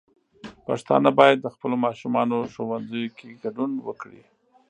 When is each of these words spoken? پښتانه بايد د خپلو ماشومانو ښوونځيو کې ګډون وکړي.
پښتانه 0.65 1.09
بايد 1.17 1.37
د 1.41 1.47
خپلو 1.55 1.75
ماشومانو 1.85 2.37
ښوونځيو 2.53 3.13
کې 3.17 3.37
ګډون 3.43 3.71
وکړي. 3.87 4.21